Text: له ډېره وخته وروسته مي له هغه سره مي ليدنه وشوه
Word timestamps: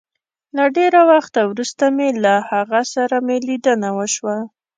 له 0.57 0.63
ډېره 0.77 1.01
وخته 1.11 1.39
وروسته 1.51 1.83
مي 1.95 2.09
له 2.23 2.33
هغه 2.51 2.81
سره 2.93 3.15
مي 3.27 3.37
ليدنه 3.47 3.89
وشوه 3.97 4.37